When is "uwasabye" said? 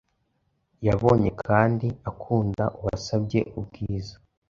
2.77-3.39